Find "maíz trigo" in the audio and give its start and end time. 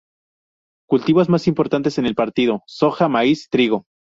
3.07-3.85